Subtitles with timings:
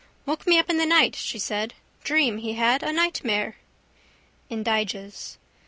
[0.25, 1.75] —Woke me up in the night, she said.
[2.03, 3.57] Dream he had, a nightmare.
[4.49, 5.37] Indiges.